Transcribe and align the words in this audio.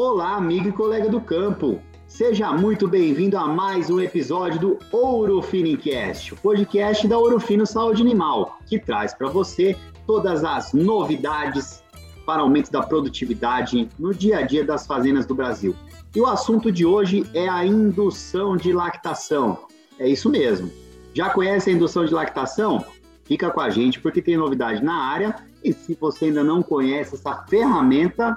Olá, 0.00 0.36
amigo 0.36 0.68
e 0.68 0.72
colega 0.72 1.08
do 1.08 1.20
campo. 1.20 1.82
Seja 2.06 2.52
muito 2.52 2.86
bem-vindo 2.86 3.36
a 3.36 3.48
mais 3.48 3.90
um 3.90 3.98
episódio 3.98 4.60
do 4.60 4.78
Ouro 4.92 5.42
Finicast, 5.42 6.34
o 6.34 6.36
podcast 6.36 7.08
da 7.08 7.18
Ouro 7.18 7.40
Fino 7.40 7.66
Saúde 7.66 8.00
Animal, 8.00 8.60
que 8.64 8.78
traz 8.78 9.12
para 9.12 9.28
você 9.28 9.76
todas 10.06 10.44
as 10.44 10.72
novidades 10.72 11.82
para 12.24 12.42
aumento 12.42 12.70
da 12.70 12.80
produtividade 12.80 13.88
no 13.98 14.14
dia 14.14 14.38
a 14.38 14.42
dia 14.42 14.64
das 14.64 14.86
fazendas 14.86 15.26
do 15.26 15.34
Brasil. 15.34 15.74
E 16.14 16.20
o 16.20 16.26
assunto 16.26 16.70
de 16.70 16.86
hoje 16.86 17.28
é 17.34 17.48
a 17.48 17.66
indução 17.66 18.56
de 18.56 18.72
lactação. 18.72 19.66
É 19.98 20.08
isso 20.08 20.30
mesmo. 20.30 20.70
Já 21.12 21.30
conhece 21.30 21.70
a 21.70 21.72
indução 21.72 22.04
de 22.04 22.14
lactação? 22.14 22.84
Fica 23.24 23.50
com 23.50 23.60
a 23.60 23.68
gente 23.68 23.98
porque 23.98 24.22
tem 24.22 24.36
novidade 24.36 24.80
na 24.80 24.94
área. 24.94 25.34
E 25.64 25.72
se 25.72 25.98
você 26.00 26.26
ainda 26.26 26.44
não 26.44 26.62
conhece 26.62 27.16
essa 27.16 27.44
ferramenta, 27.48 28.36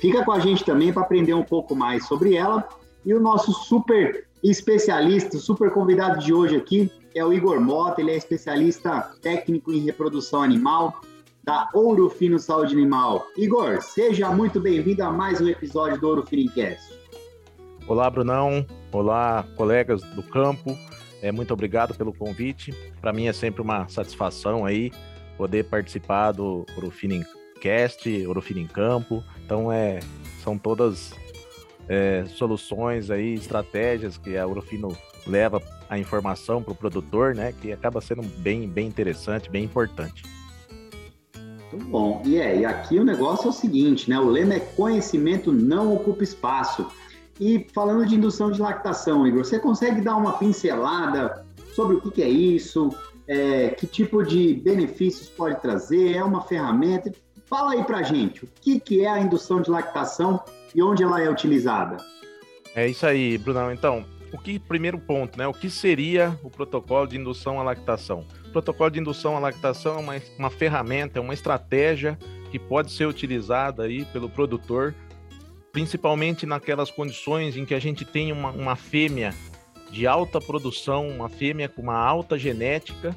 fica 0.00 0.24
com 0.24 0.32
a 0.32 0.38
gente 0.38 0.64
também 0.64 0.92
para 0.92 1.02
aprender 1.02 1.34
um 1.34 1.44
pouco 1.44 1.74
mais 1.74 2.06
sobre 2.06 2.34
ela. 2.34 2.66
E 3.04 3.14
o 3.14 3.20
nosso 3.20 3.52
super 3.52 4.26
especialista, 4.42 5.38
super 5.38 5.70
convidado 5.70 6.18
de 6.18 6.32
hoje 6.32 6.56
aqui 6.56 6.90
é 7.14 7.24
o 7.24 7.32
Igor 7.32 7.60
Mota. 7.60 8.00
Ele 8.00 8.12
é 8.12 8.16
especialista 8.16 9.12
técnico 9.22 9.72
em 9.72 9.80
reprodução 9.80 10.42
animal 10.42 11.00
da 11.42 11.68
Ouro 11.72 12.10
Fino 12.10 12.38
Saúde 12.38 12.74
Animal. 12.74 13.26
Igor, 13.36 13.80
seja 13.80 14.30
muito 14.30 14.60
bem-vindo 14.60 15.02
a 15.02 15.10
mais 15.10 15.40
um 15.40 15.48
episódio 15.48 15.98
do 15.98 16.08
Ouro 16.08 16.26
Finicast. 16.26 16.92
Olá, 17.86 18.10
Brunão. 18.10 18.66
Olá, 18.92 19.46
colegas 19.56 20.02
do 20.02 20.22
campo. 20.22 20.76
É, 21.22 21.32
muito 21.32 21.52
obrigado 21.52 21.94
pelo 21.94 22.12
convite. 22.12 22.72
Para 23.00 23.12
mim 23.12 23.26
é 23.26 23.32
sempre 23.32 23.62
uma 23.62 23.88
satisfação 23.88 24.64
aí 24.64 24.92
poder 25.36 25.64
participar 25.64 26.32
do 26.32 26.66
Orofinincast, 27.58 28.26
Orofino 28.26 28.60
em 28.60 28.66
Campo. 28.66 29.22
Então 29.44 29.72
é, 29.72 30.00
são 30.42 30.56
todas 30.56 31.12
é, 31.88 32.24
soluções 32.26 33.10
aí, 33.10 33.34
estratégias 33.34 34.16
que 34.16 34.36
a 34.36 34.46
Orofino 34.46 34.96
leva 35.26 35.60
a 35.88 35.98
informação 35.98 36.62
para 36.62 36.72
o 36.72 36.76
produtor, 36.76 37.34
né? 37.34 37.52
Que 37.60 37.72
acaba 37.72 38.00
sendo 38.00 38.22
bem, 38.38 38.68
bem 38.68 38.86
interessante, 38.86 39.50
bem 39.50 39.64
importante. 39.64 40.22
Muito 41.72 41.86
bom. 41.86 42.22
E 42.24 42.38
é, 42.38 42.60
e 42.60 42.64
aqui 42.64 42.98
o 42.98 43.04
negócio 43.04 43.46
é 43.46 43.50
o 43.50 43.52
seguinte, 43.52 44.08
né? 44.08 44.18
O 44.18 44.28
lema 44.28 44.54
é 44.54 44.60
conhecimento 44.60 45.52
não 45.52 45.92
ocupa 45.94 46.22
espaço. 46.22 46.86
E 47.40 47.66
falando 47.72 48.06
de 48.06 48.16
indução 48.16 48.50
de 48.50 48.60
lactação, 48.60 49.26
Igor, 49.26 49.44
você 49.44 49.58
consegue 49.58 50.00
dar 50.00 50.16
uma 50.16 50.38
pincelada 50.38 51.46
sobre 51.72 51.96
o 51.96 52.00
que, 52.00 52.10
que 52.10 52.22
é 52.22 52.28
isso, 52.28 52.90
é, 53.28 53.68
que 53.68 53.86
tipo 53.86 54.24
de 54.24 54.54
benefícios 54.54 55.28
pode 55.28 55.60
trazer, 55.60 56.16
é 56.16 56.24
uma 56.24 56.40
ferramenta? 56.40 57.12
Fala 57.48 57.72
aí 57.72 57.84
pra 57.84 58.02
gente, 58.02 58.44
o 58.44 58.48
que, 58.60 58.78
que 58.78 59.04
é 59.04 59.08
a 59.08 59.18
indução 59.18 59.60
de 59.60 59.70
lactação 59.70 60.42
e 60.74 60.82
onde 60.82 61.02
ela 61.02 61.22
é 61.22 61.30
utilizada? 61.30 61.96
É 62.74 62.86
isso 62.86 63.06
aí, 63.06 63.38
Brunão. 63.38 63.72
Então, 63.72 64.04
o 64.32 64.38
que 64.38 64.58
primeiro 64.58 64.98
ponto, 64.98 65.38
né? 65.38 65.46
O 65.46 65.54
que 65.54 65.70
seria 65.70 66.38
o 66.42 66.50
protocolo 66.50 67.06
de 67.06 67.16
indução 67.16 67.58
à 67.58 67.62
lactação? 67.62 68.24
O 68.46 68.50
protocolo 68.50 68.90
de 68.90 69.00
indução 69.00 69.36
à 69.36 69.38
lactação 69.38 69.96
é 69.96 69.98
uma, 69.98 70.22
uma 70.38 70.50
ferramenta, 70.50 71.18
é 71.18 71.22
uma 71.22 71.34
estratégia 71.34 72.18
que 72.50 72.58
pode 72.58 72.92
ser 72.92 73.06
utilizada 73.06 73.84
aí 73.84 74.04
pelo 74.06 74.28
produtor 74.28 74.94
principalmente 75.72 76.46
naquelas 76.46 76.90
condições 76.90 77.56
em 77.56 77.64
que 77.64 77.74
a 77.74 77.78
gente 77.78 78.04
tem 78.04 78.32
uma, 78.32 78.50
uma 78.50 78.76
fêmea 78.76 79.34
de 79.90 80.06
alta 80.06 80.40
produção, 80.40 81.08
uma 81.08 81.28
fêmea 81.28 81.68
com 81.68 81.82
uma 81.82 81.96
alta 81.96 82.38
genética 82.38 83.16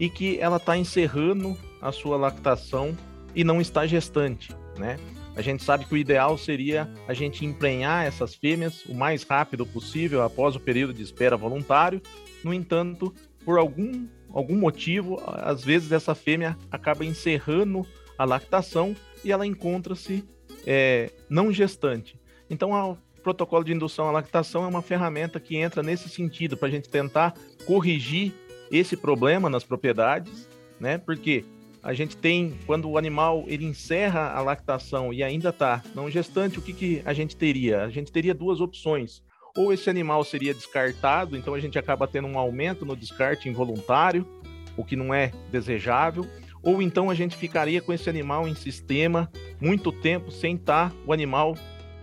e 0.00 0.08
que 0.08 0.38
ela 0.40 0.56
está 0.56 0.76
encerrando 0.76 1.56
a 1.80 1.92
sua 1.92 2.16
lactação 2.16 2.96
e 3.34 3.44
não 3.44 3.60
está 3.60 3.86
gestante, 3.86 4.54
né? 4.76 4.96
A 5.36 5.42
gente 5.42 5.62
sabe 5.62 5.84
que 5.84 5.94
o 5.94 5.96
ideal 5.96 6.36
seria 6.36 6.90
a 7.06 7.14
gente 7.14 7.44
emprenhar 7.46 8.04
essas 8.04 8.34
fêmeas 8.34 8.84
o 8.86 8.94
mais 8.94 9.22
rápido 9.22 9.64
possível 9.64 10.22
após 10.22 10.56
o 10.56 10.60
período 10.60 10.92
de 10.92 11.02
espera 11.02 11.36
voluntário. 11.36 12.02
No 12.42 12.52
entanto, 12.52 13.14
por 13.44 13.56
algum, 13.56 14.08
algum 14.32 14.56
motivo, 14.56 15.22
às 15.24 15.62
vezes 15.62 15.92
essa 15.92 16.12
fêmea 16.12 16.58
acaba 16.72 17.04
encerrando 17.04 17.86
a 18.18 18.24
lactação 18.24 18.96
e 19.24 19.30
ela 19.30 19.46
encontra-se 19.46 20.24
é, 20.66 21.12
não 21.30 21.52
gestante. 21.52 22.18
Então, 22.50 22.72
o 22.72 23.22
protocolo 23.22 23.62
de 23.62 23.72
indução 23.72 24.08
à 24.08 24.10
lactação 24.10 24.64
é 24.64 24.66
uma 24.66 24.82
ferramenta 24.82 25.38
que 25.38 25.56
entra 25.56 25.84
nesse 25.84 26.08
sentido, 26.08 26.56
para 26.56 26.66
a 26.66 26.70
gente 26.70 26.88
tentar 26.88 27.34
corrigir 27.64 28.34
esse 28.72 28.96
problema 28.96 29.48
nas 29.48 29.62
propriedades, 29.62 30.48
né? 30.80 30.98
Porque 30.98 31.44
a 31.88 31.94
gente 31.94 32.18
tem, 32.18 32.52
quando 32.66 32.86
o 32.86 32.98
animal 32.98 33.44
ele 33.46 33.64
encerra 33.64 34.30
a 34.34 34.42
lactação 34.42 35.10
e 35.10 35.22
ainda 35.22 35.48
está 35.48 35.82
não 35.94 36.10
gestante, 36.10 36.58
o 36.58 36.62
que, 36.62 36.74
que 36.74 37.02
a 37.02 37.14
gente 37.14 37.34
teria? 37.34 37.82
A 37.82 37.88
gente 37.88 38.12
teria 38.12 38.34
duas 38.34 38.60
opções. 38.60 39.22
Ou 39.56 39.72
esse 39.72 39.88
animal 39.88 40.22
seria 40.22 40.52
descartado, 40.52 41.34
então 41.34 41.54
a 41.54 41.58
gente 41.58 41.78
acaba 41.78 42.06
tendo 42.06 42.28
um 42.28 42.38
aumento 42.38 42.84
no 42.84 42.94
descarte 42.94 43.48
involuntário, 43.48 44.28
o 44.76 44.84
que 44.84 44.96
não 44.96 45.14
é 45.14 45.32
desejável, 45.50 46.26
ou 46.62 46.82
então 46.82 47.08
a 47.08 47.14
gente 47.14 47.34
ficaria 47.34 47.80
com 47.80 47.90
esse 47.90 48.10
animal 48.10 48.46
em 48.46 48.54
sistema 48.54 49.32
muito 49.58 49.90
tempo 49.90 50.30
sem 50.30 50.56
estar 50.56 50.90
tá 50.90 50.96
o 51.06 51.12
animal 51.14 51.56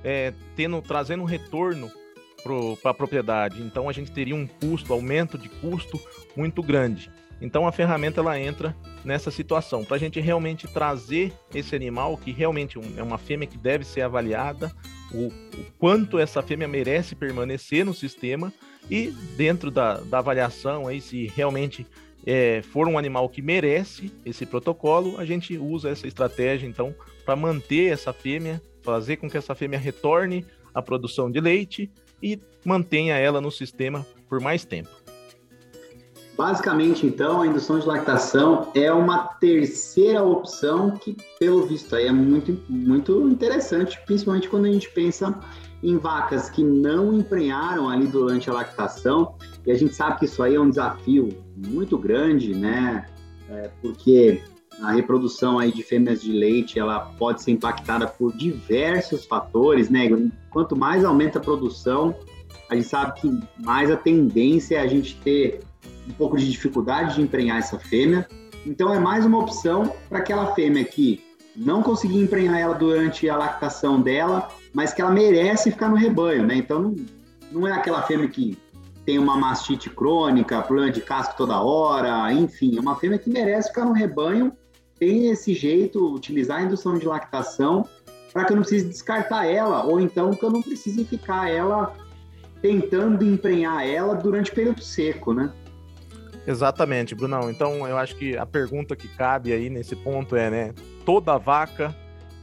é, 0.03 0.34
tendo 0.56 0.81
trazendo 0.81 1.22
um 1.22 1.28
retorno 1.28 1.91
para 2.81 2.90
a 2.90 2.94
propriedade. 2.95 3.62
Então 3.62 3.88
a 3.88 3.94
gente 3.94 4.12
teria 4.12 4.35
um 4.35 4.47
custo, 4.47 4.91
aumento 4.91 5.38
de 5.38 5.47
custo 5.47 6.01
muito 6.35 6.63
grande. 6.63 7.12
Então 7.40 7.68
a 7.68 7.72
ferramenta 7.72 8.19
ela 8.22 8.40
entra 8.40 8.75
nessa 9.06 9.32
situação 9.32 9.86
para 9.86 9.96
a 9.96 10.00
gente 10.00 10.20
realmente 10.20 10.68
trazer 10.68 11.32
esse 11.54 11.76
animal 11.76 12.18
que 12.18 12.32
realmente 12.32 12.78
é 12.98 13.04
uma 13.04 13.18
fêmea 13.18 13.48
que 13.48 13.58
deve 13.58 13.86
ser 13.86 14.02
avaliada, 14.02 14.72
o, 15.14 15.28
o 15.28 15.66
quanto 15.78 16.18
essa 16.18 16.42
fêmea 16.42 16.68
merece 16.68 17.16
permanecer 17.16 17.86
no 17.86 17.94
sistema 17.94 18.52
e 18.90 19.12
dentro 19.38 19.72
da, 19.72 20.00
da 20.02 20.18
avaliação 20.18 20.88
aí 20.88 21.00
se 21.00 21.28
realmente 21.28 21.86
é, 22.26 22.62
for 22.64 22.88
um 22.88 22.98
animal 22.98 23.30
que 23.30 23.42
merece 23.42 24.12
esse 24.26 24.46
protocolo, 24.46 25.20
a 25.20 25.26
gente 25.26 25.58
usa 25.58 25.90
essa 25.90 26.08
estratégia, 26.08 26.68
então, 26.68 26.94
para 27.24 27.36
manter 27.36 27.92
essa 27.92 28.12
fêmea, 28.12 28.62
fazer 28.82 29.18
com 29.18 29.30
que 29.30 29.38
essa 29.38 29.54
fêmea 29.54 29.78
retorne 29.78 30.46
à 30.74 30.82
produção 30.82 31.30
de 31.30 31.40
leite 31.40 31.90
e 32.22 32.40
mantenha 32.66 33.16
ela 33.16 33.40
no 33.40 33.52
sistema 33.52 34.06
por 34.28 34.40
mais 34.40 34.66
tempo. 34.66 35.05
Basicamente, 36.38 37.06
então, 37.06 37.41
a 37.41 37.47
indução 37.47 37.79
de 37.79 37.88
lactação 37.88 38.69
é 38.75 38.91
uma 38.91 39.19
terceira 39.19 40.22
opção 40.22 40.91
que, 40.91 41.16
pelo 41.40 41.66
visto, 41.66 41.96
aí 41.96 42.07
é 42.07 42.12
muito, 42.12 42.59
muito 42.68 43.29
interessante, 43.29 43.97
principalmente 44.06 44.50
quando 44.50 44.66
a 44.66 44.72
gente 44.72 44.90
pensa 44.90 45.40
em 45.81 45.97
vacas 45.97 46.50
que 46.50 46.62
não 46.62 47.13
emprenharam 47.13 47.90
ali 47.90 48.07
durante 48.07 48.50
a 48.50 48.53
lactação. 48.53 49.35
E 49.66 49.72
a 49.72 49.75
gente 49.75 49.95
sabe 49.95 50.19
que 50.19 50.25
isso 50.25 50.44
aí 50.44 50.56
é 50.56 50.59
um 50.59 50.69
desafio 50.69 51.29
muito 51.56 51.97
grande, 51.97 52.53
né? 52.53 53.06
É, 53.50 53.69
porque 53.81 54.41
a 54.81 54.91
reprodução 54.91 55.57
aí 55.57 55.72
de 55.72 55.84
fêmeas 55.84 56.22
de 56.22 56.34
leite 56.34 56.78
ela 56.78 57.00
pode 57.18 57.44
ser 57.44 57.51
impactada 57.51 58.07
por 58.07 58.35
diversos 58.35 59.25
fatores, 59.25 59.90
né? 59.90 60.09
Quanto 60.50 60.75
mais 60.75 61.06
aumenta 61.06 61.40
a 61.40 61.41
produção, 61.41 62.13
a 62.69 62.75
gente 62.75 62.88
sabe 62.88 63.22
que 63.22 63.40
mais 63.63 63.90
a 63.90 63.95
tendência 63.95 64.78
é 64.78 64.81
a 64.81 64.88
gente 64.88 65.16
ter 65.18 65.62
um 66.08 66.14
pouco 66.14 66.38
de 66.38 66.50
dificuldade 66.50 67.16
de 67.16 67.22
emprenhar 67.22 67.58
essa 67.58 67.80
fêmea. 67.80 68.28
Então 68.66 68.94
é 68.94 69.00
mais 69.00 69.26
uma 69.26 69.40
opção 69.40 69.94
para 70.10 70.20
aquela 70.20 70.54
fêmea 70.54 70.84
que 70.84 71.24
não 71.56 71.82
conseguir 71.82 72.18
emprenhar 72.18 72.60
ela 72.60 72.74
durante 72.74 73.30
a 73.30 73.38
lactação 73.38 74.02
dela, 74.02 74.50
mas 74.74 74.94
que 74.94 75.02
ela 75.02 75.12
merece 75.12 75.72
ficar 75.72 75.90
no 75.90 75.96
rebanho, 75.96 76.46
né? 76.46 76.56
Então 76.56 76.82
não, 76.82 76.96
não 77.52 77.68
é 77.68 77.72
aquela 77.72 78.02
fêmea 78.02 78.28
que 78.28 78.58
tem 79.06 79.20
uma 79.20 79.38
mastite 79.38 79.90
crônica, 79.90 80.62
problema 80.64 80.92
de 80.92 81.00
casco 81.00 81.38
toda 81.38 81.62
hora, 81.62 82.34
enfim, 82.34 82.76
é 82.78 82.82
uma 82.82 82.96
fêmea 82.96 83.20
que 83.20 83.30
merece 83.30 83.70
ficar 83.70 83.86
no 83.86 83.94
rebanho, 83.94 84.51
tem 85.00 85.28
esse 85.28 85.54
jeito, 85.54 86.13
utilizar 86.13 86.58
a 86.58 86.63
indução 86.63 86.98
de 86.98 87.06
lactação 87.06 87.88
para 88.34 88.44
que 88.44 88.51
eu 88.51 88.56
não 88.56 88.63
precise 88.63 88.88
descartar 88.88 89.46
ela, 89.46 89.86
ou 89.86 90.00
então 90.00 90.31
que 90.31 90.44
eu 90.44 90.50
não 90.50 90.62
precise 90.62 91.06
ficar 91.06 91.50
ela 91.50 91.94
tentando 92.62 93.24
emprenhar 93.24 93.88
ela 93.88 94.16
durante 94.16 94.51
o 94.51 94.56
período 94.56 94.81
seco, 94.81 95.34
né? 95.34 95.54
Exatamente, 96.47 97.15
Brunão. 97.15 97.50
Então 97.50 97.88
eu 97.88 97.97
acho 97.97 98.15
que 98.15 98.38
a 98.38 98.45
pergunta 98.45 98.95
que 98.95 99.07
cabe 99.07 99.51
aí 99.51 99.69
nesse 99.69 99.95
ponto 99.95 100.36
é, 100.36 100.50
né? 100.50 100.74
Toda 101.06 101.38
vaca, 101.38 101.95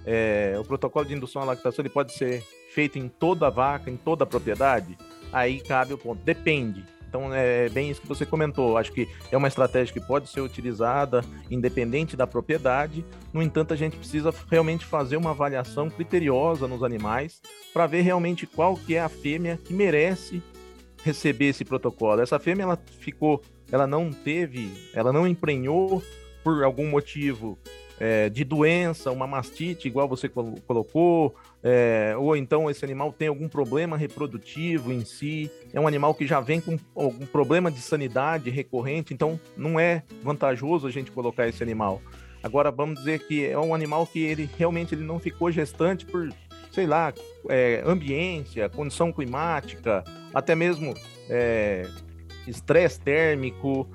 é, 0.04 0.56
o 0.58 0.64
protocolo 0.64 1.04
de 1.04 1.14
indução 1.14 1.42
à 1.42 1.44
lactação 1.44 1.82
ele 1.82 1.88
pode 1.88 2.12
ser 2.12 2.42
feito 2.72 2.98
em 2.98 3.08
toda 3.08 3.50
vaca, 3.50 3.90
em 3.90 3.96
toda 3.96 4.26
propriedade? 4.26 4.96
aí 5.32 5.60
cabe 5.60 5.94
o 5.94 5.98
ponto. 5.98 6.22
Depende. 6.22 6.84
Então 7.08 7.32
é 7.34 7.68
bem 7.68 7.90
isso 7.90 8.00
que 8.00 8.06
você 8.08 8.24
comentou. 8.24 8.76
Acho 8.76 8.92
que 8.92 9.08
é 9.30 9.36
uma 9.36 9.48
estratégia 9.48 9.92
que 9.92 10.00
pode 10.00 10.28
ser 10.28 10.40
utilizada 10.40 11.22
independente 11.50 12.16
da 12.16 12.26
propriedade. 12.26 13.04
No 13.32 13.42
entanto, 13.42 13.74
a 13.74 13.76
gente 13.76 13.96
precisa 13.96 14.32
realmente 14.50 14.84
fazer 14.84 15.16
uma 15.16 15.30
avaliação 15.30 15.90
criteriosa 15.90 16.66
nos 16.68 16.82
animais 16.82 17.40
para 17.72 17.86
ver 17.86 18.02
realmente 18.02 18.46
qual 18.46 18.76
que 18.76 18.94
é 18.94 19.00
a 19.00 19.08
fêmea 19.08 19.58
que 19.62 19.74
merece 19.74 20.42
receber 21.04 21.46
esse 21.46 21.64
protocolo. 21.64 22.22
Essa 22.22 22.38
fêmea 22.38 22.62
ela 22.62 22.78
ficou, 22.98 23.42
ela 23.72 23.86
não 23.86 24.12
teve, 24.12 24.70
ela 24.94 25.12
não 25.12 25.26
emprenhou 25.26 26.02
por 26.44 26.62
algum 26.62 26.88
motivo 26.88 27.58
é, 27.98 28.28
de 28.28 28.44
doença, 28.44 29.10
uma 29.10 29.26
mastite, 29.26 29.88
igual 29.88 30.08
você 30.08 30.28
colocou, 30.28 31.34
é, 31.62 32.14
ou 32.18 32.36
então 32.36 32.70
esse 32.70 32.84
animal 32.84 33.12
tem 33.12 33.28
algum 33.28 33.48
problema 33.48 33.96
reprodutivo 33.96 34.92
em 34.92 35.04
si, 35.04 35.50
é 35.72 35.80
um 35.80 35.86
animal 35.86 36.12
que 36.12 36.26
já 36.26 36.40
vem 36.40 36.60
com 36.60 36.78
algum 36.94 37.24
problema 37.24 37.70
de 37.70 37.80
sanidade 37.80 38.50
recorrente, 38.50 39.14
então 39.14 39.40
não 39.56 39.80
é 39.80 40.02
vantajoso 40.22 40.86
a 40.86 40.90
gente 40.90 41.10
colocar 41.10 41.48
esse 41.48 41.62
animal. 41.62 42.02
Agora 42.42 42.72
vamos 42.72 42.98
dizer 42.98 43.20
que 43.20 43.46
é 43.46 43.58
um 43.58 43.72
animal 43.72 44.06
que 44.06 44.20
ele 44.20 44.50
realmente 44.58 44.94
ele 44.94 45.04
não 45.04 45.20
ficou 45.20 45.52
gestante 45.52 46.04
por, 46.04 46.28
sei 46.72 46.86
lá, 46.86 47.14
é, 47.48 47.82
ambiência, 47.86 48.68
condição 48.68 49.12
climática, 49.12 50.02
até 50.34 50.56
mesmo 50.56 50.92
é, 51.30 51.86
estresse 52.46 53.00
térmico, 53.00 53.88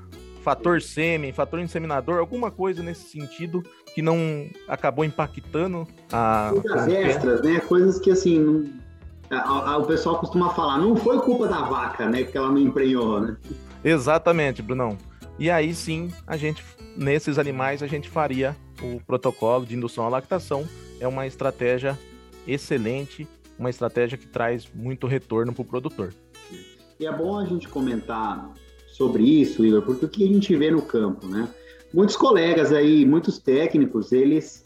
fator 0.47 0.81
sêmen, 0.81 1.33
fator 1.33 1.59
inseminador, 1.59 2.19
alguma 2.19 2.49
coisa 2.49 2.81
nesse 2.81 3.09
sentido 3.09 3.61
que 3.93 4.01
não 4.01 4.47
acabou 4.67 5.03
impactando 5.03 5.85
a. 6.11 6.51
Coisas 6.53 6.87
extras, 6.87 7.41
né? 7.41 7.59
Coisas 7.59 7.99
que 7.99 8.11
assim. 8.11 8.39
Não... 8.39 8.87
A, 9.29 9.71
a, 9.71 9.77
o 9.77 9.85
pessoal 9.85 10.19
costuma 10.19 10.53
falar, 10.53 10.77
não 10.77 10.95
foi 10.95 11.19
culpa 11.19 11.49
da 11.49 11.63
vaca, 11.63 12.07
né? 12.07 12.23
Que 12.23 12.37
ela 12.37 12.49
não 12.49 12.59
emprenhou, 12.59 13.19
né? 13.19 13.35
Exatamente, 13.83 14.61
Brunão. 14.61 14.97
E 15.37 15.51
aí 15.51 15.75
sim, 15.75 16.09
a 16.25 16.37
gente, 16.37 16.63
nesses 16.95 17.37
animais, 17.37 17.83
a 17.83 17.87
gente 17.87 18.09
faria 18.09 18.55
o 18.81 19.01
protocolo 19.05 19.65
de 19.65 19.75
indução 19.75 20.05
à 20.05 20.09
lactação. 20.09 20.65
É 20.99 21.07
uma 21.07 21.27
estratégia 21.27 21.99
excelente, 22.47 23.27
uma 23.59 23.69
estratégia 23.69 24.17
que 24.17 24.27
traz 24.27 24.67
muito 24.73 25.07
retorno 25.07 25.53
para 25.53 25.61
o 25.61 25.65
produtor. 25.65 26.13
E 26.99 27.05
é 27.05 27.11
bom 27.11 27.37
a 27.37 27.45
gente 27.45 27.67
comentar 27.67 28.51
sobre 28.87 29.23
isso, 29.23 29.65
Igor, 29.65 29.83
porque 29.83 30.05
o 30.05 30.09
que 30.09 30.23
a 30.23 30.27
gente 30.27 30.55
vê 30.55 30.71
no 30.71 30.81
campo, 30.81 31.27
né? 31.27 31.47
Muitos 31.93 32.17
colegas 32.17 32.71
aí, 32.71 33.05
muitos 33.05 33.37
técnicos, 33.37 34.11
eles 34.11 34.63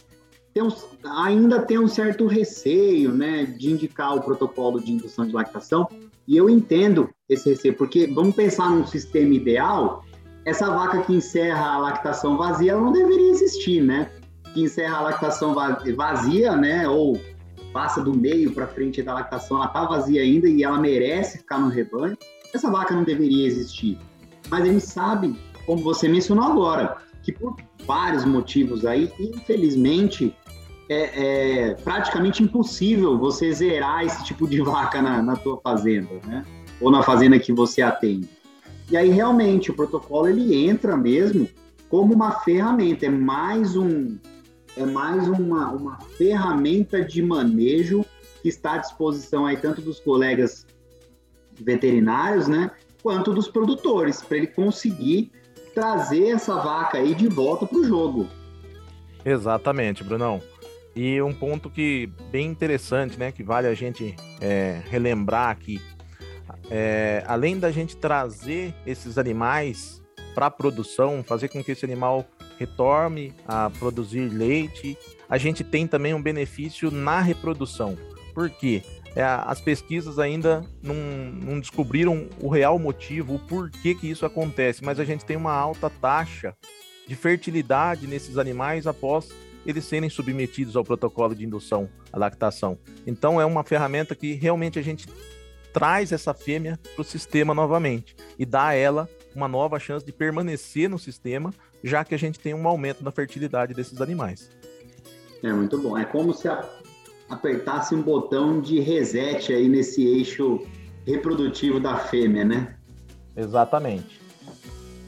têm 0.53 0.63
um, 0.63 0.69
ainda 1.05 1.61
têm 1.61 1.79
um 1.79 1.87
certo 1.87 2.25
receio, 2.25 3.11
né, 3.11 3.45
de 3.45 3.71
indicar 3.71 4.15
o 4.15 4.21
protocolo 4.21 4.79
de 4.79 4.91
indução 4.91 5.25
de 5.25 5.33
lactação, 5.33 5.87
e 6.27 6.37
eu 6.37 6.49
entendo 6.49 7.09
esse 7.27 7.49
receio, 7.49 7.75
porque 7.75 8.07
vamos 8.07 8.35
pensar 8.35 8.69
num 8.69 8.85
sistema 8.85 9.33
ideal, 9.33 10.03
essa 10.45 10.67
vaca 10.69 11.01
que 11.03 11.13
encerra 11.13 11.73
a 11.73 11.77
lactação 11.77 12.37
vazia, 12.37 12.71
ela 12.71 12.81
não 12.81 12.91
deveria 12.91 13.29
existir, 13.29 13.81
né? 13.81 14.09
Que 14.53 14.63
encerra 14.63 14.97
a 14.97 15.01
lactação 15.01 15.53
vazia, 15.95 16.55
né, 16.55 16.87
ou 16.87 17.19
passa 17.71 18.01
do 18.01 18.13
meio 18.13 18.51
para 18.53 18.67
frente 18.67 19.01
da 19.01 19.13
lactação, 19.13 19.57
ela 19.57 19.67
está 19.67 19.85
vazia 19.85 20.21
ainda 20.21 20.47
e 20.47 20.63
ela 20.63 20.79
merece 20.79 21.39
ficar 21.39 21.59
no 21.59 21.69
rebanho, 21.69 22.17
essa 22.53 22.69
vaca 22.69 22.93
não 22.93 23.03
deveria 23.03 23.47
existir. 23.47 23.97
Mas 24.49 24.63
a 24.63 24.65
gente 24.65 24.85
sabe, 24.85 25.35
como 25.65 25.83
você 25.83 26.07
mencionou 26.07 26.45
agora, 26.45 26.97
que 27.23 27.31
por 27.31 27.55
vários 27.85 28.25
motivos 28.25 28.85
aí, 28.85 29.11
infelizmente, 29.19 30.35
é, 30.89 31.69
é 31.69 31.73
praticamente 31.75 32.43
impossível 32.43 33.17
você 33.17 33.51
zerar 33.51 34.03
esse 34.03 34.23
tipo 34.25 34.47
de 34.47 34.61
vaca 34.61 35.01
na, 35.01 35.21
na 35.21 35.35
tua 35.35 35.59
fazenda, 35.61 36.09
né? 36.25 36.43
Ou 36.81 36.91
na 36.91 37.03
fazenda 37.03 37.39
que 37.39 37.53
você 37.53 37.81
atende. 37.81 38.27
E 38.89 38.97
aí, 38.97 39.09
realmente, 39.09 39.71
o 39.71 39.73
protocolo 39.73 40.27
ele 40.27 40.67
entra 40.67 40.97
mesmo 40.97 41.47
como 41.87 42.13
uma 42.13 42.31
ferramenta, 42.41 43.05
é 43.05 43.09
mais 43.09 43.75
um, 43.75 44.17
é 44.77 44.85
mais 44.85 45.27
uma, 45.27 45.71
uma 45.71 45.99
ferramenta 46.17 47.03
de 47.03 47.21
manejo 47.21 48.05
que 48.41 48.49
está 48.49 48.73
à 48.73 48.77
disposição 48.77 49.45
aí 49.45 49.57
tanto 49.57 49.81
dos 49.81 49.99
colegas 49.99 50.65
veterinários, 51.59 52.47
né, 52.47 52.71
quanto 53.03 53.33
dos 53.33 53.47
produtores, 53.47 54.21
para 54.21 54.37
ele 54.37 54.47
conseguir 54.47 55.31
trazer 55.73 56.29
essa 56.29 56.55
vaca 56.55 56.97
aí 56.97 57.13
de 57.13 57.27
volta 57.27 57.65
para 57.65 57.77
o 57.77 57.83
jogo. 57.83 58.27
Exatamente, 59.23 60.03
Brunão. 60.03 60.41
E 60.95 61.21
um 61.21 61.33
ponto 61.33 61.69
que 61.69 62.09
bem 62.29 62.47
interessante, 62.47 63.17
né, 63.17 63.31
que 63.31 63.43
vale 63.43 63.67
a 63.67 63.73
gente 63.73 64.15
é, 64.41 64.81
relembrar 64.89 65.49
aqui, 65.49 65.79
é, 66.69 67.23
além 67.27 67.57
da 67.57 67.71
gente 67.71 67.95
trazer 67.95 68.73
esses 68.85 69.17
animais 69.17 70.01
para 70.33 70.47
a 70.47 70.51
produção, 70.51 71.23
fazer 71.23 71.47
com 71.49 71.63
que 71.63 71.71
esse 71.71 71.85
animal 71.85 72.25
retorne 72.61 73.33
a 73.47 73.71
produzir 73.71 74.29
leite, 74.29 74.95
a 75.27 75.37
gente 75.37 75.63
tem 75.63 75.87
também 75.87 76.13
um 76.13 76.21
benefício 76.21 76.91
na 76.91 77.19
reprodução. 77.19 77.97
Por 78.35 78.49
quê? 78.51 78.83
É, 79.15 79.23
as 79.23 79.59
pesquisas 79.59 80.19
ainda 80.19 80.63
não, 80.81 80.95
não, 80.95 81.59
descobriram 81.59 82.29
o 82.39 82.47
real 82.47 82.77
motivo, 82.77 83.35
o 83.35 83.39
porquê 83.39 83.95
que 83.95 84.09
isso 84.09 84.25
acontece, 84.25 84.83
mas 84.83 84.99
a 84.99 85.03
gente 85.03 85.25
tem 85.25 85.35
uma 85.35 85.51
alta 85.51 85.89
taxa 85.89 86.55
de 87.07 87.15
fertilidade 87.15 88.07
nesses 88.07 88.37
animais 88.37 88.87
após 88.87 89.29
eles 89.65 89.83
serem 89.83 90.09
submetidos 90.09 90.75
ao 90.75 90.83
protocolo 90.83 91.35
de 91.35 91.43
indução 91.43 91.89
à 92.13 92.17
lactação. 92.17 92.77
Então 93.05 93.41
é 93.41 93.45
uma 93.45 93.63
ferramenta 93.63 94.15
que 94.15 94.33
realmente 94.33 94.79
a 94.79 94.81
gente 94.81 95.07
traz 95.73 96.11
essa 96.11 96.33
fêmea 96.33 96.79
para 96.95 97.01
o 97.01 97.05
sistema 97.05 97.53
novamente 97.53 98.15
e 98.37 98.45
dá 98.45 98.67
a 98.67 98.73
ela 98.73 99.09
uma 99.35 99.47
nova 99.47 99.79
chance 99.79 100.05
de 100.05 100.11
permanecer 100.11 100.89
no 100.89 100.99
sistema 100.99 101.53
já 101.83 102.03
que 102.03 102.13
a 102.13 102.17
gente 102.17 102.39
tem 102.39 102.53
um 102.53 102.67
aumento 102.67 103.03
na 103.03 103.11
fertilidade 103.11 103.73
desses 103.73 103.99
animais. 104.01 104.49
É 105.43 105.51
muito 105.51 105.77
bom. 105.77 105.97
É 105.97 106.05
como 106.05 106.33
se 106.33 106.47
apertasse 107.29 107.95
um 107.95 108.01
botão 108.01 108.61
de 108.61 108.79
reset 108.79 109.53
aí 109.53 109.67
nesse 109.67 110.05
eixo 110.05 110.61
reprodutivo 111.05 111.79
da 111.79 111.97
fêmea, 111.97 112.45
né? 112.45 112.75
Exatamente. 113.35 114.21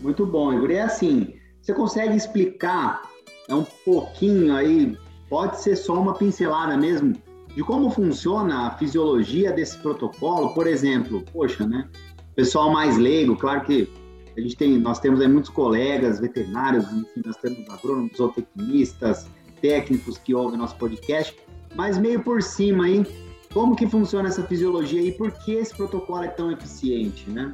Muito 0.01 0.25
bom, 0.25 0.53
Igor. 0.53 0.71
E 0.71 0.75
é 0.75 0.81
assim, 0.81 1.35
você 1.61 1.73
consegue 1.73 2.15
explicar 2.15 3.03
é 3.47 3.53
um 3.53 3.65
pouquinho 3.85 4.55
aí, 4.55 4.97
pode 5.29 5.61
ser 5.61 5.75
só 5.75 5.99
uma 5.99 6.13
pincelada 6.13 6.77
mesmo, 6.77 7.13
de 7.53 7.61
como 7.63 7.91
funciona 7.91 8.67
a 8.67 8.77
fisiologia 8.77 9.51
desse 9.51 9.77
protocolo? 9.77 10.53
Por 10.53 10.65
exemplo, 10.65 11.23
poxa, 11.31 11.67
né? 11.67 11.87
Pessoal 12.35 12.71
mais 12.71 12.97
leigo, 12.97 13.35
claro 13.35 13.61
que 13.61 13.87
a 14.35 14.41
gente 14.41 14.55
tem, 14.55 14.77
nós 14.77 14.99
temos 14.99 15.21
aí 15.21 15.27
muitos 15.27 15.49
colegas 15.49 16.19
veterinários, 16.19 16.85
enfim, 16.91 17.21
nós 17.25 17.37
temos 17.37 17.69
agrônomos, 17.69 18.17
zootecnistas, 18.17 19.27
técnicos 19.61 20.17
que 20.17 20.33
ouvem 20.33 20.57
nosso 20.57 20.75
podcast, 20.75 21.35
mas 21.75 21.97
meio 21.97 22.21
por 22.21 22.41
cima 22.41 22.85
aí, 22.85 23.05
como 23.53 23.75
que 23.75 23.87
funciona 23.87 24.29
essa 24.29 24.43
fisiologia 24.43 25.01
e 25.01 25.11
por 25.11 25.31
que 25.31 25.53
esse 25.53 25.75
protocolo 25.75 26.23
é 26.23 26.27
tão 26.27 26.51
eficiente, 26.51 27.29
né? 27.29 27.53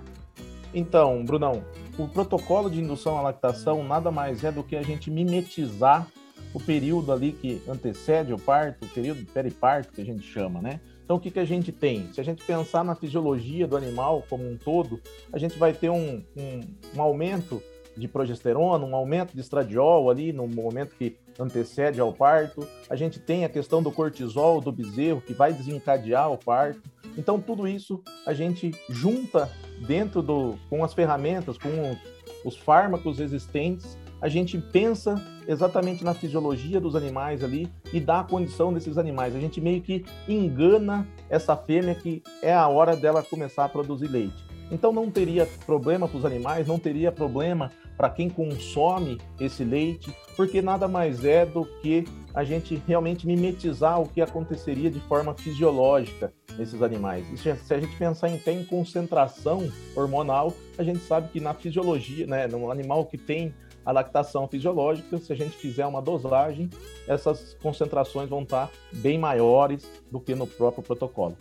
Então, 0.73 1.23
Brunão, 1.25 1.63
o 1.97 2.07
protocolo 2.07 2.69
de 2.69 2.79
indução 2.79 3.17
à 3.17 3.21
lactação 3.21 3.83
nada 3.83 4.11
mais 4.11 4.43
é 4.43 4.51
do 4.51 4.63
que 4.63 4.75
a 4.75 4.81
gente 4.81 5.11
mimetizar 5.11 6.07
o 6.53 6.59
período 6.59 7.11
ali 7.11 7.31
que 7.33 7.61
antecede 7.68 8.33
o 8.33 8.39
parto, 8.39 8.85
o 8.85 8.89
período 8.89 9.25
periparto 9.25 9.94
que 9.94 10.01
a 10.01 10.06
gente 10.06 10.23
chama, 10.23 10.61
né? 10.61 10.80
Então, 11.09 11.18
o 11.18 11.19
que, 11.19 11.31
que 11.31 11.39
a 11.39 11.45
gente 11.45 11.71
tem? 11.71 12.07
Se 12.13 12.21
a 12.21 12.23
gente 12.23 12.45
pensar 12.45 12.85
na 12.85 12.94
fisiologia 12.94 13.66
do 13.66 13.75
animal 13.75 14.23
como 14.30 14.47
um 14.47 14.56
todo, 14.56 15.01
a 15.33 15.39
gente 15.39 15.57
vai 15.57 15.73
ter 15.73 15.89
um, 15.89 16.23
um, 16.37 16.61
um 16.95 17.01
aumento 17.01 17.63
de 17.97 18.07
progesterona, 18.07 18.85
um 18.85 18.95
aumento 18.95 19.33
de 19.33 19.42
estradiol 19.42 20.11
ali 20.11 20.31
no 20.31 20.47
momento 20.47 20.94
que 20.95 21.18
antecede 21.39 21.99
ao 21.99 22.13
parto. 22.13 22.63
A 22.87 22.95
gente 22.95 23.19
tem 23.19 23.44
a 23.44 23.49
questão 23.49 23.81
do 23.81 23.92
cortisol 23.92 24.61
do 24.61 24.71
bezerro 24.71 25.19
que 25.19 25.33
vai 25.33 25.51
desencadear 25.51 26.31
o 26.31 26.37
parto. 26.37 26.83
Então 27.18 27.42
tudo 27.42 27.68
isso 27.68 28.04
a 28.23 28.33
gente 28.35 28.69
junta 28.87 29.49
dentro 29.87 30.21
do 30.21 30.59
com 30.69 30.83
as 30.83 30.94
ferramentas, 30.94 31.57
com 31.57 31.69
os, 31.89 31.97
os 32.45 32.56
fármacos 32.56 33.19
existentes 33.19 33.97
a 34.21 34.28
gente 34.28 34.57
pensa 34.57 35.16
exatamente 35.47 36.04
na 36.04 36.14
fisiologia 36.14 36.80
dos 36.80 36.95
animais 36.95 37.44
ali 37.44 37.71
e 37.92 37.99
dá 37.99 38.19
a 38.19 38.23
condição 38.23 38.73
desses 38.73 38.97
animais. 38.97 39.35
A 39.35 39.40
gente 39.40 39.61
meio 39.61 39.81
que 39.81 40.06
engana 40.28 41.07
essa 41.30 41.56
fêmea 41.56 41.95
que 41.95 42.21
é 42.42 42.54
a 42.54 42.68
hora 42.68 42.95
dela 42.95 43.23
começar 43.23 43.66
a 43.66 43.69
produzir 43.69 44.07
leite. 44.07 44.49
Então 44.71 44.92
não 44.92 45.09
teria 45.09 45.47
problema 45.66 46.07
para 46.07 46.18
os 46.18 46.26
animais, 46.26 46.68
não 46.68 46.78
teria 46.78 47.11
problema 47.11 47.71
para 47.97 48.09
quem 48.09 48.30
consome 48.30 49.18
esse 49.40 49.64
leite, 49.64 50.16
porque 50.38 50.61
nada 50.61 50.88
mais 50.88 51.26
é 51.26 51.45
do 51.45 51.66
que 51.81 52.06
a 52.33 52.44
gente 52.44 52.81
realmente 52.88 53.28
mimetizar 53.28 53.99
o 53.99 54.07
que 54.07 54.21
aconteceria 54.21 54.90
de 54.90 54.99
forma 55.02 55.33
fisiológica 55.33 56.31
nesses 56.57 56.81
animais. 56.81 57.26
E 57.33 57.38
se 57.38 57.73
a 57.73 57.80
gente 57.80 57.97
pensar 57.97 58.30
em, 58.30 58.40
em 58.47 58.64
concentração 58.64 59.69
hormonal, 59.95 60.54
a 60.78 60.83
gente 60.83 60.99
sabe 60.99 61.30
que 61.30 61.40
na 61.40 61.54
fisiologia, 61.54 62.26
né, 62.26 62.47
no 62.47 62.71
animal 62.71 63.06
que 63.06 63.18
tem 63.18 63.54
a 63.86 63.92
lactação 63.92 64.48
fisiológica, 64.48 65.18
se 65.18 65.31
a 65.31 65.36
gente 65.36 65.57
fizer 65.57 65.86
uma 65.86 66.02
dosagem, 66.02 66.69
essas 67.07 67.56
concentrações 67.62 68.30
vão 68.30 68.44
estar 68.44 68.69
bem 68.92 69.18
maiores 69.18 69.90
do 70.12 70.19
que 70.19 70.36
no 70.36 70.45
próprio 70.45 70.83
protocolo. 70.83 71.38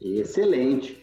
Excelente. 0.00 1.02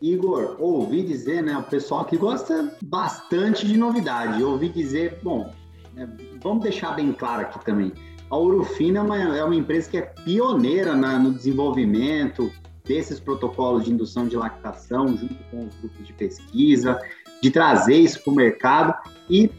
Igor, 0.00 0.56
ouvi 0.58 1.02
dizer, 1.02 1.42
né, 1.42 1.56
o 1.56 1.62
pessoal 1.62 2.02
aqui 2.02 2.16
gosta 2.16 2.76
bastante 2.82 3.66
de 3.66 3.76
novidade. 3.76 4.42
ouvi 4.42 4.68
dizer, 4.68 5.18
bom, 5.22 5.52
é, 5.96 6.06
vamos 6.42 6.62
deixar 6.62 6.94
bem 6.94 7.12
claro 7.12 7.42
aqui 7.42 7.64
também. 7.64 7.92
A 8.28 8.36
Urufina 8.36 8.98
é 8.98 9.02
uma, 9.02 9.38
é 9.38 9.44
uma 9.44 9.54
empresa 9.54 9.90
que 9.90 9.96
é 9.98 10.02
pioneira 10.02 10.94
na, 10.94 11.18
no 11.18 11.32
desenvolvimento 11.32 12.52
desses 12.86 13.20
protocolos 13.20 13.84
de 13.84 13.92
indução 13.92 14.26
de 14.26 14.36
lactação, 14.36 15.08
junto 15.08 15.36
com 15.50 15.66
os 15.66 15.74
grupos 15.76 16.06
de 16.06 16.12
pesquisa, 16.12 17.00
de 17.42 17.50
trazer 17.50 17.96
isso 17.96 18.22
para 18.22 18.32
o 18.32 18.36
mercado. 18.36 18.94
E 19.28 19.50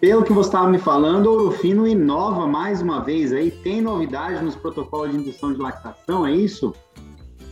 pelo 0.00 0.22
que 0.22 0.32
você 0.32 0.48
estava 0.48 0.68
me 0.68 0.78
falando, 0.78 1.26
Ouro 1.26 1.50
Fino 1.50 1.86
inova 1.86 2.46
mais 2.46 2.82
uma 2.82 3.00
vez 3.00 3.32
aí, 3.32 3.50
tem 3.50 3.80
novidade 3.80 4.44
nos 4.44 4.54
protocolos 4.54 5.10
de 5.10 5.16
indução 5.16 5.52
de 5.52 5.58
lactação, 5.58 6.26
é 6.26 6.32
isso? 6.32 6.74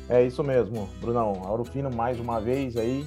É 0.09 0.25
isso 0.25 0.45
mesmo, 0.45 0.89
Brunão. 1.01 1.41
Ouro 1.49 1.65
Fino 1.65 1.91
mais 1.91 2.21
uma 2.21 2.41
vez 2.41 2.77
aí, 2.77 3.07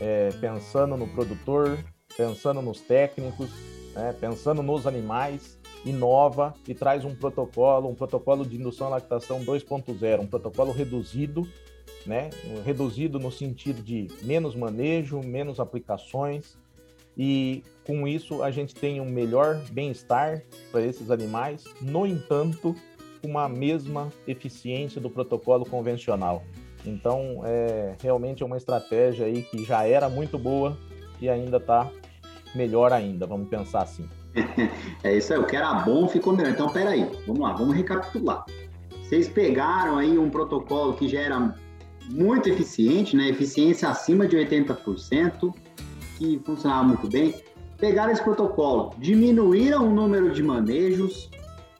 é, 0.00 0.30
pensando 0.40 0.96
no 0.96 1.06
produtor, 1.08 1.78
pensando 2.16 2.62
nos 2.62 2.80
técnicos, 2.80 3.50
né, 3.94 4.14
pensando 4.18 4.62
nos 4.62 4.86
animais, 4.86 5.57
inova 5.84 6.54
e 6.66 6.74
traz 6.74 7.04
um 7.04 7.14
protocolo, 7.14 7.88
um 7.88 7.94
protocolo 7.94 8.44
de 8.44 8.56
indução 8.56 8.88
à 8.88 8.90
lactação 8.90 9.44
2.0, 9.44 10.20
um 10.20 10.26
protocolo 10.26 10.72
reduzido, 10.72 11.48
né, 12.06 12.30
reduzido 12.64 13.18
no 13.18 13.30
sentido 13.30 13.82
de 13.82 14.08
menos 14.22 14.54
manejo, 14.54 15.20
menos 15.20 15.60
aplicações, 15.60 16.56
e 17.16 17.64
com 17.84 18.06
isso 18.06 18.42
a 18.42 18.50
gente 18.50 18.74
tem 18.74 19.00
um 19.00 19.10
melhor 19.10 19.60
bem-estar 19.72 20.42
para 20.70 20.82
esses 20.82 21.10
animais, 21.10 21.64
no 21.80 22.06
entanto, 22.06 22.74
com 23.20 23.28
uma 23.28 23.48
mesma 23.48 24.12
eficiência 24.26 25.00
do 25.00 25.10
protocolo 25.10 25.66
convencional. 25.66 26.44
Então, 26.86 27.42
é 27.44 27.96
realmente 28.00 28.42
é 28.42 28.46
uma 28.46 28.56
estratégia 28.56 29.26
aí 29.26 29.42
que 29.42 29.64
já 29.64 29.84
era 29.84 30.08
muito 30.08 30.38
boa 30.38 30.78
e 31.20 31.28
ainda 31.28 31.56
está 31.56 31.90
melhor 32.54 32.92
ainda, 32.92 33.26
vamos 33.26 33.48
pensar 33.48 33.82
assim. 33.82 34.08
É 35.04 35.16
isso 35.16 35.32
aí, 35.32 35.38
o 35.38 35.44
que 35.44 35.56
era 35.56 35.74
bom 35.74 36.08
ficou 36.08 36.36
melhor. 36.36 36.52
Então, 36.52 36.68
peraí, 36.68 37.08
vamos 37.26 37.40
lá, 37.40 37.52
vamos 37.52 37.74
recapitular. 37.74 38.44
Vocês 39.02 39.28
pegaram 39.28 39.96
aí 39.96 40.18
um 40.18 40.28
protocolo 40.28 40.94
que 40.94 41.08
já 41.08 41.20
era 41.20 41.54
muito 42.10 42.48
eficiente, 42.48 43.16
né? 43.16 43.28
Eficiência 43.28 43.88
acima 43.88 44.26
de 44.26 44.36
80%, 44.36 45.54
que 46.18 46.40
funcionava 46.44 46.84
muito 46.84 47.08
bem, 47.08 47.34
pegaram 47.78 48.12
esse 48.12 48.22
protocolo, 48.22 48.94
diminuíram 48.98 49.86
o 49.86 49.94
número 49.94 50.32
de 50.32 50.42
manejos, 50.42 51.30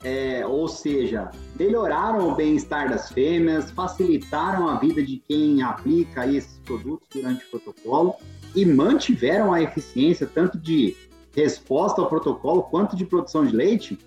é, 0.03 0.45
ou 0.45 0.67
seja, 0.67 1.29
melhoraram 1.59 2.29
o 2.29 2.35
bem-estar 2.35 2.89
das 2.89 3.11
fêmeas, 3.11 3.69
facilitaram 3.71 4.69
a 4.69 4.79
vida 4.79 5.03
de 5.03 5.21
quem 5.27 5.61
aplica 5.61 6.25
esses 6.25 6.57
produtos 6.59 7.07
durante 7.13 7.45
o 7.45 7.49
protocolo 7.49 8.15
e 8.55 8.65
mantiveram 8.65 9.51
a 9.51 9.61
eficiência 9.61 10.25
tanto 10.25 10.57
de 10.57 10.95
resposta 11.39 12.01
ao 12.01 12.07
protocolo 12.07 12.63
quanto 12.63 12.95
de 12.95 13.05
produção 13.05 13.45
de 13.45 13.55
leite? 13.55 13.97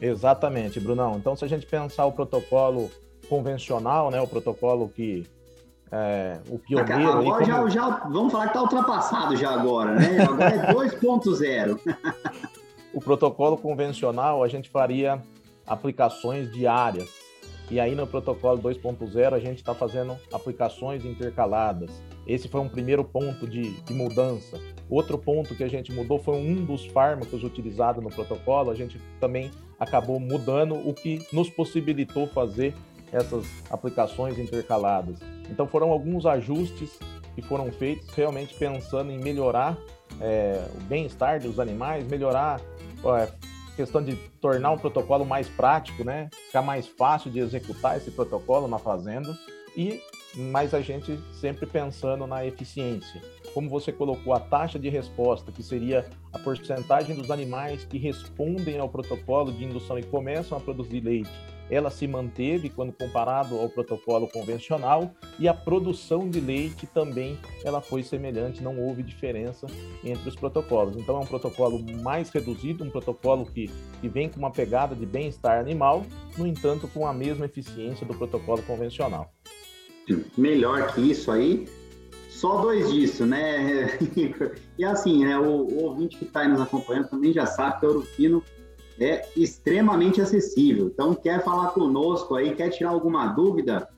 Exatamente, 0.00 0.80
Brunão. 0.80 1.16
Então, 1.16 1.36
se 1.36 1.44
a 1.44 1.48
gente 1.48 1.66
pensar 1.66 2.06
o 2.06 2.12
protocolo 2.12 2.90
convencional, 3.28 4.10
né, 4.10 4.20
o 4.20 4.26
protocolo 4.26 4.88
que 4.88 5.26
é, 5.92 6.38
o 6.48 6.58
pioneiro. 6.58 7.10
Agora 7.10 7.44
como... 7.44 7.68
já, 7.68 7.68
já, 7.68 7.88
vamos 8.08 8.32
falar 8.32 8.44
que 8.44 8.50
está 8.50 8.62
ultrapassado 8.62 9.36
já 9.36 9.50
agora, 9.50 9.94
né? 9.94 10.22
Agora 10.22 10.54
é 10.54 10.72
2.0. 10.72 11.80
o 12.94 13.00
protocolo 13.00 13.56
convencional 13.56 14.42
a 14.42 14.48
gente 14.48 14.70
faria 14.70 15.20
aplicações 15.66 16.50
diárias. 16.52 17.08
E 17.70 17.78
aí 17.78 17.94
no 17.94 18.06
protocolo 18.06 18.60
2.0 18.60 19.32
a 19.32 19.38
gente 19.38 19.58
está 19.58 19.74
fazendo 19.74 20.16
aplicações 20.32 21.04
intercaladas. 21.04 21.90
Esse 22.26 22.48
foi 22.48 22.60
um 22.60 22.68
primeiro 22.68 23.04
ponto 23.04 23.46
de, 23.46 23.80
de, 23.82 23.94
mudança. 23.94 24.58
Outro 24.88 25.16
ponto 25.16 25.54
que 25.54 25.62
a 25.62 25.68
gente 25.68 25.92
mudou 25.92 26.18
foi 26.18 26.34
um 26.36 26.64
dos 26.64 26.86
fármacos 26.86 27.44
utilizados 27.44 28.02
no 28.02 28.10
protocolo. 28.10 28.70
A 28.70 28.74
gente 28.74 29.00
também 29.20 29.50
acabou 29.78 30.18
mudando 30.18 30.74
o 30.74 30.92
que 30.92 31.24
nos 31.32 31.48
possibilitou 31.48 32.26
fazer 32.26 32.74
essas 33.12 33.46
aplicações 33.70 34.38
intercaladas. 34.38 35.20
Então 35.48 35.66
foram 35.66 35.90
alguns 35.90 36.26
ajustes 36.26 36.98
que 37.34 37.42
foram 37.42 37.70
feitos 37.70 38.08
realmente 38.10 38.54
pensando 38.54 39.10
em 39.10 39.18
melhorar 39.18 39.78
é, 40.20 40.64
o 40.76 40.80
bem-estar 40.84 41.40
dos 41.40 41.60
animais, 41.60 42.06
melhorar 42.06 42.60
é, 42.60 43.28
questão 43.76 44.02
de 44.02 44.16
tornar 44.40 44.72
o 44.72 44.78
protocolo 44.78 45.24
mais 45.24 45.48
prático, 45.48 46.04
né? 46.04 46.28
Ficar 46.46 46.62
mais 46.62 46.86
fácil 46.86 47.30
de 47.30 47.38
executar 47.38 47.96
esse 47.96 48.10
protocolo 48.10 48.68
na 48.68 48.78
fazenda 48.78 49.36
e 49.76 50.00
mas 50.34 50.72
a 50.74 50.80
gente 50.80 51.18
sempre 51.32 51.66
pensando 51.66 52.24
na 52.26 52.46
eficiência. 52.46 53.20
Como 53.52 53.68
você 53.68 53.90
colocou 53.90 54.32
a 54.32 54.38
taxa 54.38 54.78
de 54.78 54.88
resposta, 54.88 55.50
que 55.50 55.62
seria 55.62 56.08
a 56.32 56.38
porcentagem 56.38 57.16
dos 57.16 57.32
animais 57.32 57.84
que 57.84 57.98
respondem 57.98 58.78
ao 58.78 58.88
protocolo 58.88 59.52
de 59.52 59.64
indução 59.64 59.98
e 59.98 60.04
começam 60.04 60.56
a 60.56 60.60
produzir 60.60 61.00
leite 61.00 61.30
ela 61.70 61.90
se 61.90 62.06
manteve 62.06 62.68
quando 62.68 62.92
comparado 62.92 63.58
ao 63.58 63.68
protocolo 63.68 64.28
convencional 64.28 65.12
e 65.38 65.46
a 65.46 65.54
produção 65.54 66.28
de 66.28 66.40
leite 66.40 66.86
também 66.86 67.38
ela 67.64 67.80
foi 67.80 68.02
semelhante, 68.02 68.62
não 68.62 68.78
houve 68.78 69.02
diferença 69.02 69.66
entre 70.04 70.28
os 70.28 70.34
protocolos. 70.34 70.96
Então 70.96 71.16
é 71.16 71.20
um 71.20 71.26
protocolo 71.26 71.80
mais 72.02 72.30
reduzido, 72.30 72.84
um 72.84 72.90
protocolo 72.90 73.46
que, 73.46 73.70
que 74.00 74.08
vem 74.08 74.28
com 74.28 74.38
uma 74.38 74.50
pegada 74.50 74.94
de 74.94 75.06
bem-estar 75.06 75.60
animal, 75.60 76.04
no 76.36 76.46
entanto 76.46 76.88
com 76.88 77.06
a 77.06 77.12
mesma 77.12 77.46
eficiência 77.46 78.06
do 78.06 78.14
protocolo 78.14 78.62
convencional. 78.62 79.32
Melhor 80.36 80.92
que 80.92 81.00
isso 81.00 81.30
aí, 81.30 81.68
só 82.28 82.62
dois 82.62 82.90
disso, 82.90 83.24
né? 83.26 83.98
e 84.78 84.84
assim, 84.84 85.24
né, 85.24 85.38
o, 85.38 85.66
o 85.66 85.84
ouvinte 85.84 86.16
que 86.16 86.24
está 86.24 86.48
nos 86.48 86.60
acompanhando 86.60 87.08
também 87.08 87.32
já 87.32 87.46
sabe 87.46 87.80
que 87.80 87.86
o 87.86 87.88
Ouro 87.90 88.02
Fino 88.02 88.42
é 89.00 89.26
extremamente 89.36 90.20
acessível. 90.20 90.86
Então, 90.86 91.14
quer 91.14 91.42
falar 91.42 91.68
conosco 91.68 92.34
aí, 92.34 92.54
quer 92.54 92.68
tirar 92.68 92.90
alguma 92.90 93.28
dúvida, 93.28 93.88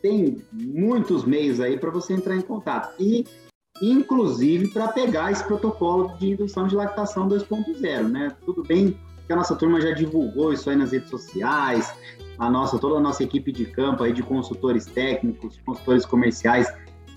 tem 0.00 0.38
muitos 0.52 1.24
meios 1.24 1.60
aí 1.60 1.76
para 1.76 1.90
você 1.90 2.14
entrar 2.14 2.36
em 2.36 2.40
contato. 2.40 2.94
E, 3.00 3.26
inclusive, 3.82 4.68
para 4.68 4.88
pegar 4.88 5.32
esse 5.32 5.42
protocolo 5.44 6.16
de 6.18 6.30
indução 6.30 6.68
de 6.68 6.76
lactação 6.76 7.28
2.0, 7.28 8.08
né? 8.08 8.36
Tudo 8.44 8.62
bem 8.62 8.96
que 9.26 9.32
a 9.32 9.36
nossa 9.36 9.56
turma 9.56 9.80
já 9.80 9.90
divulgou 9.90 10.52
isso 10.52 10.70
aí 10.70 10.76
nas 10.76 10.92
redes 10.92 11.10
sociais, 11.10 11.92
a 12.38 12.48
nossa, 12.48 12.78
toda 12.78 12.96
a 12.96 13.00
nossa 13.00 13.22
equipe 13.22 13.52
de 13.52 13.66
campo 13.66 14.04
aí 14.04 14.12
de 14.12 14.22
consultores 14.22 14.86
técnicos, 14.86 15.60
consultores 15.66 16.06
comerciais 16.06 16.72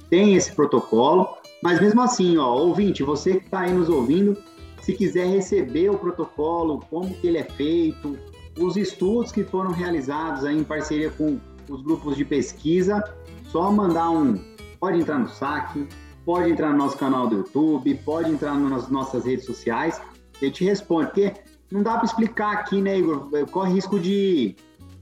tem 0.10 0.36
esse 0.36 0.54
protocolo, 0.54 1.38
mas 1.64 1.80
mesmo 1.80 2.02
assim, 2.02 2.38
ó, 2.38 2.54
ouvinte, 2.54 3.02
você 3.02 3.40
que 3.40 3.46
está 3.46 3.62
aí 3.62 3.74
nos 3.74 3.88
ouvindo, 3.88 4.38
se 4.82 4.94
quiser 4.94 5.28
receber 5.28 5.90
o 5.90 5.98
protocolo, 5.98 6.80
como 6.90 7.14
que 7.14 7.28
ele 7.28 7.38
é 7.38 7.44
feito, 7.44 8.18
os 8.60 8.76
estudos 8.76 9.32
que 9.32 9.44
foram 9.44 9.72
realizados 9.72 10.44
aí 10.44 10.58
em 10.58 10.64
parceria 10.64 11.10
com 11.12 11.40
os 11.70 11.82
grupos 11.82 12.18
de 12.18 12.26
pesquisa, 12.26 13.02
só 13.46 13.72
mandar 13.72 14.10
um, 14.10 14.40
pode 14.80 15.00
entrar 15.00 15.20
no 15.20 15.30
saque, 15.30 15.88
pode 16.26 16.52
entrar 16.52 16.72
no 16.72 16.78
nosso 16.78 16.98
canal 16.98 17.28
do 17.28 17.38
YouTube, 17.38 17.96
pode 18.04 18.32
entrar 18.32 18.56
nas 18.56 18.90
nossas 18.90 19.26
redes 19.26 19.46
sociais, 19.46 20.02
a 20.42 20.46
gente 20.46 20.64
responde, 20.64 21.08
porque 21.08 21.34
não 21.72 21.84
dá 21.84 21.96
para 21.96 22.06
explicar 22.06 22.52
aqui, 22.54 22.82
né, 22.82 22.98
Igor? 22.98 23.30
Corre 23.52 23.74
risco 23.74 24.00
de 24.00 24.56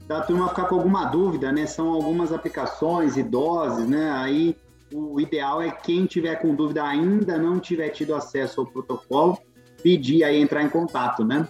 da 0.06 0.20
turma 0.20 0.48
ficar 0.48 0.64
com 0.64 0.74
alguma 0.74 1.04
dúvida, 1.04 1.52
né? 1.52 1.66
São 1.66 1.88
algumas 1.88 2.32
aplicações 2.32 3.16
e 3.16 3.22
doses, 3.22 3.88
né? 3.88 4.10
Aí 4.10 4.56
o 4.92 5.20
ideal 5.20 5.62
é 5.62 5.70
quem 5.70 6.04
tiver 6.04 6.34
com 6.36 6.54
dúvida 6.54 6.82
ainda 6.84 7.38
não 7.38 7.60
tiver 7.60 7.90
tido 7.90 8.14
acesso 8.14 8.60
ao 8.60 8.66
protocolo, 8.66 9.38
pedir 9.82 10.24
aí 10.24 10.40
entrar 10.40 10.62
em 10.62 10.68
contato, 10.68 11.24
né? 11.24 11.48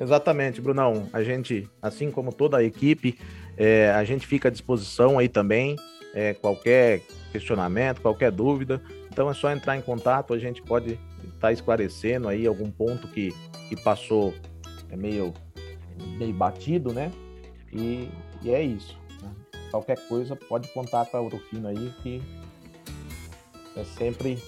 Exatamente, 0.00 0.60
Brunão. 0.62 1.08
A 1.12 1.22
gente, 1.22 1.68
assim 1.82 2.10
como 2.10 2.32
toda 2.32 2.56
a 2.56 2.64
equipe, 2.64 3.18
é, 3.56 3.90
a 3.90 4.02
gente 4.02 4.26
fica 4.26 4.48
à 4.48 4.50
disposição 4.50 5.18
aí 5.18 5.28
também. 5.28 5.76
É, 6.14 6.34
qualquer 6.34 7.02
questionamento, 7.30 8.00
qualquer 8.00 8.32
dúvida. 8.32 8.82
Então 9.12 9.30
é 9.30 9.34
só 9.34 9.52
entrar 9.52 9.76
em 9.76 9.82
contato, 9.82 10.32
a 10.32 10.38
gente 10.38 10.62
pode 10.62 10.92
estar 11.24 11.38
tá 11.40 11.52
esclarecendo 11.52 12.28
aí 12.28 12.46
algum 12.46 12.70
ponto 12.70 13.06
que, 13.08 13.32
que 13.68 13.76
passou 13.76 14.34
é 14.90 14.96
meio, 14.96 15.32
meio 16.18 16.32
batido, 16.32 16.92
né? 16.92 17.12
E, 17.72 18.08
e 18.42 18.50
é 18.50 18.62
isso. 18.62 18.98
Né? 19.22 19.30
Qualquer 19.70 19.98
coisa 20.08 20.34
pode 20.34 20.68
contar 20.68 21.06
com 21.06 21.16
a 21.16 21.20
Urufino 21.20 21.68
aí, 21.68 21.92
que 22.02 22.22
é 23.76 23.84
sempre 23.84 24.42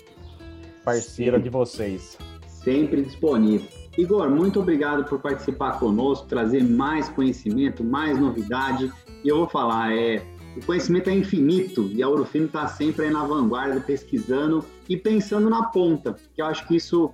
parceira 0.85 1.37
Sim. 1.37 1.43
de 1.45 1.49
vocês 1.49 2.19
sempre 2.63 3.03
disponível. 3.03 3.69
Igor, 3.97 4.31
muito 4.31 4.61
obrigado 4.61 5.05
por 5.05 5.19
participar 5.19 5.79
conosco, 5.79 6.27
trazer 6.27 6.65
mais 6.65 7.09
conhecimento, 7.09 7.85
mais 7.85 8.19
novidade. 8.19 8.91
E 9.23 9.29
eu 9.29 9.37
vou 9.39 9.49
falar, 9.49 9.95
é, 9.95 10.25
o 10.57 10.65
conhecimento 10.65 11.11
é 11.11 11.15
infinito 11.15 11.91
e 11.93 12.03
a 12.03 12.09
Urufino 12.09 12.47
está 12.47 12.67
sempre 12.67 13.11
na 13.11 13.25
vanguarda, 13.25 13.81
pesquisando 13.81 14.65
e 14.89 14.97
pensando 14.97 15.51
na 15.51 15.65
ponta, 15.65 16.17
que 16.35 16.41
eu 16.41 16.47
acho 16.47 16.67
que 16.67 16.77
isso 16.77 17.13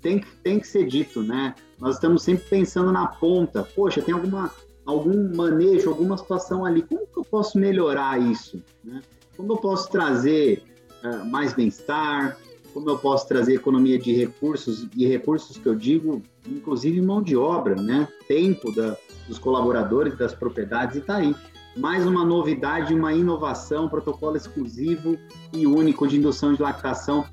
tem, 0.00 0.22
tem 0.42 0.58
que 0.58 0.66
ser 0.66 0.86
dito, 0.86 1.22
né? 1.22 1.54
Nós 1.78 1.94
estamos 1.94 2.22
sempre 2.22 2.44
pensando 2.48 2.92
na 2.92 3.06
ponta. 3.06 3.62
Poxa, 3.62 4.02
tem 4.02 4.14
alguma, 4.14 4.50
algum 4.84 5.34
manejo, 5.34 5.88
alguma 5.88 6.16
situação 6.16 6.64
ali, 6.64 6.82
como 6.82 7.06
que 7.06 7.18
eu 7.18 7.24
posso 7.24 7.58
melhorar 7.58 8.20
isso? 8.20 8.62
Né? 8.84 9.00
Como 9.36 9.52
eu 9.52 9.56
posso 9.56 9.90
trazer 9.90 10.62
uh, 11.02 11.24
mais 11.26 11.54
bem-estar, 11.54 12.36
como 12.72 12.88
eu 12.88 12.98
posso 12.98 13.26
trazer 13.28 13.54
economia 13.54 13.98
de 13.98 14.12
recursos, 14.12 14.86
e 14.96 15.06
recursos 15.06 15.56
que 15.56 15.66
eu 15.66 15.74
digo, 15.74 16.22
inclusive 16.48 17.00
mão 17.00 17.22
de 17.22 17.36
obra, 17.36 17.74
né? 17.76 18.08
tempo 18.26 18.72
da, 18.72 18.96
dos 19.28 19.38
colaboradores, 19.38 20.16
das 20.16 20.34
propriedades, 20.34 20.96
e 20.96 20.98
está 21.00 21.16
aí. 21.16 21.34
Mais 21.76 22.04
uma 22.04 22.24
novidade, 22.24 22.92
uma 22.92 23.12
inovação, 23.12 23.88
protocolo 23.88 24.36
exclusivo 24.36 25.16
e 25.52 25.66
único 25.66 26.06
de 26.06 26.16
indução 26.16 26.52
de 26.52 26.60
lactação 26.60 27.24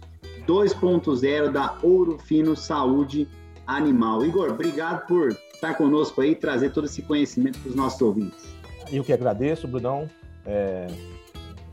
2.0 0.47 1.51
da 1.51 1.77
Ouro 1.81 2.17
Fino 2.19 2.55
Saúde 2.55 3.27
Animal. 3.65 4.23
Igor, 4.23 4.51
obrigado 4.51 5.07
por 5.07 5.35
estar 5.53 5.73
conosco 5.73 6.21
aí 6.21 6.35
trazer 6.35 6.71
todo 6.71 6.85
esse 6.85 7.01
conhecimento 7.01 7.59
para 7.59 7.69
os 7.69 7.75
nossos 7.75 8.01
ouvintes. 8.01 8.45
Eu 8.91 9.03
que 9.03 9.11
agradeço, 9.11 9.67
Brunão. 9.67 10.09
É, 10.45 10.87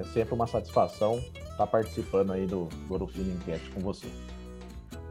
é 0.00 0.04
sempre 0.04 0.34
uma 0.34 0.46
satisfação 0.46 1.22
estar 1.54 1.66
participando 1.66 2.32
aí 2.32 2.46
do, 2.46 2.66
do 2.66 2.92
Ouro 2.92 3.06
Fino 3.06 3.32
Enquete 3.32 3.70
com 3.70 3.80
você. 3.80 4.06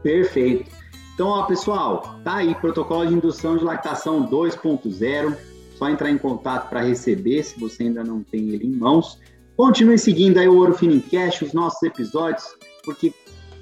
Perfeito. 0.02 0.70
Então, 1.14 1.28
ó, 1.28 1.42
pessoal, 1.44 2.18
tá 2.24 2.36
aí, 2.36 2.54
protocolo 2.56 3.06
de 3.06 3.14
indução 3.14 3.56
de 3.56 3.64
lactação 3.64 4.28
2.0. 4.28 5.36
Só 5.76 5.88
entrar 5.88 6.10
em 6.10 6.18
contato 6.18 6.68
para 6.68 6.82
receber, 6.82 7.42
se 7.42 7.58
você 7.58 7.84
ainda 7.84 8.04
não 8.04 8.22
tem 8.22 8.50
ele 8.50 8.66
em 8.66 8.76
mãos. 8.76 9.18
Continue 9.56 9.98
seguindo 9.98 10.38
aí 10.38 10.48
o 10.48 10.56
Ouro 10.56 10.74
Fino 10.74 11.00
os 11.42 11.52
nossos 11.52 11.82
episódios, 11.82 12.44
porque 12.84 13.12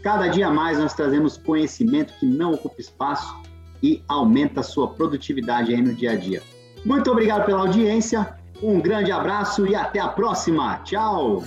cada 0.03 0.29
dia 0.29 0.51
mais 0.51 0.79
nós 0.79 0.95
trazemos 0.95 1.37
conhecimento 1.37 2.15
que 2.19 2.27
não 2.27 2.55
ocupa 2.55 2.81
espaço 2.81 3.35
e 3.83 4.03
aumenta 4.09 4.61
a 4.61 4.63
sua 4.63 4.89
produtividade 4.89 5.75
aí 5.75 5.83
no 5.83 5.95
dia 5.95 6.13
a 6.13 6.17
dia. 6.17 6.43
Muito 6.85 7.11
obrigado 7.11 7.45
pela 7.45 7.61
audiência, 7.61 8.37
um 8.63 8.81
grande 8.81 9.13
abraço 9.13 9.67
e 9.67 9.75
até 9.75 10.01
a 10.01 10.09
próxima. 10.09 10.79
Tchau! 10.79 11.43